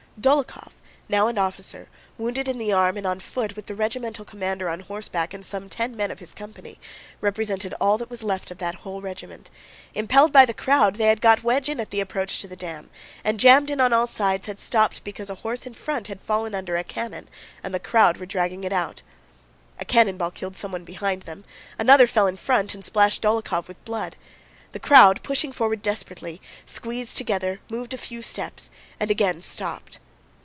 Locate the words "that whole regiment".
8.59-9.49